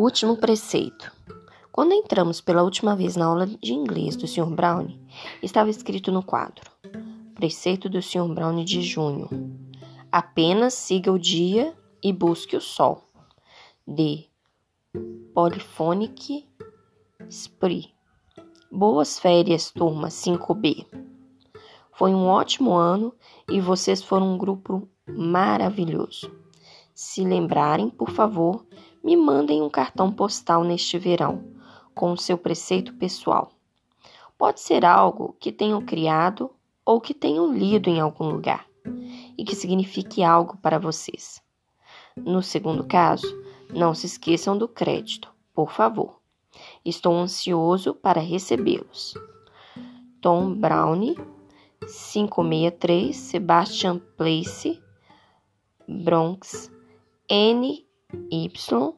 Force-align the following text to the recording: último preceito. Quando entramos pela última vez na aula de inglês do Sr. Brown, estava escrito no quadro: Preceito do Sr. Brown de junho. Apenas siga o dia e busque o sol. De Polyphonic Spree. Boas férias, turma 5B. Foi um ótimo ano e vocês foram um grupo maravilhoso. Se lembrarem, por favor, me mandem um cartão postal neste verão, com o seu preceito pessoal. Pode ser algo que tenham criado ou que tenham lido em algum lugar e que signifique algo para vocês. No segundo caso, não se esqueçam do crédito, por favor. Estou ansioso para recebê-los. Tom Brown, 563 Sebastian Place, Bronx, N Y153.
último 0.00 0.34
preceito. 0.34 1.12
Quando 1.70 1.92
entramos 1.92 2.40
pela 2.40 2.62
última 2.62 2.96
vez 2.96 3.16
na 3.16 3.26
aula 3.26 3.46
de 3.46 3.74
inglês 3.74 4.16
do 4.16 4.26
Sr. 4.26 4.46
Brown, 4.46 4.88
estava 5.42 5.68
escrito 5.70 6.10
no 6.10 6.22
quadro: 6.22 6.70
Preceito 7.34 7.86
do 7.88 8.00
Sr. 8.00 8.26
Brown 8.34 8.64
de 8.64 8.80
junho. 8.82 9.28
Apenas 10.10 10.72
siga 10.74 11.12
o 11.12 11.18
dia 11.18 11.76
e 12.02 12.12
busque 12.14 12.56
o 12.56 12.60
sol. 12.62 13.04
De 13.86 14.24
Polyphonic 15.34 16.48
Spree. 17.30 17.92
Boas 18.72 19.18
férias, 19.18 19.70
turma 19.70 20.08
5B. 20.08 20.86
Foi 21.92 22.12
um 22.14 22.26
ótimo 22.26 22.72
ano 22.72 23.12
e 23.50 23.60
vocês 23.60 24.02
foram 24.02 24.32
um 24.34 24.38
grupo 24.38 24.88
maravilhoso. 25.06 26.32
Se 26.94 27.22
lembrarem, 27.22 27.88
por 27.90 28.10
favor, 28.10 28.64
me 29.02 29.16
mandem 29.16 29.62
um 29.62 29.68
cartão 29.70 30.12
postal 30.12 30.62
neste 30.62 30.98
verão, 30.98 31.44
com 31.94 32.12
o 32.12 32.18
seu 32.18 32.36
preceito 32.36 32.94
pessoal. 32.94 33.52
Pode 34.36 34.60
ser 34.60 34.84
algo 34.84 35.36
que 35.40 35.50
tenham 35.52 35.82
criado 35.82 36.50
ou 36.84 37.00
que 37.00 37.14
tenham 37.14 37.52
lido 37.52 37.88
em 37.88 38.00
algum 38.00 38.30
lugar 38.30 38.66
e 39.36 39.44
que 39.44 39.54
signifique 39.54 40.22
algo 40.22 40.56
para 40.58 40.78
vocês. 40.78 41.42
No 42.16 42.42
segundo 42.42 42.84
caso, 42.84 43.26
não 43.72 43.94
se 43.94 44.06
esqueçam 44.06 44.56
do 44.56 44.68
crédito, 44.68 45.32
por 45.54 45.70
favor. 45.70 46.20
Estou 46.84 47.14
ansioso 47.16 47.94
para 47.94 48.20
recebê-los. 48.20 49.14
Tom 50.20 50.52
Brown, 50.54 51.14
563 51.82 53.16
Sebastian 53.16 53.98
Place, 54.16 54.82
Bronx, 55.88 56.70
N 57.28 57.86
Y153. 58.30 58.96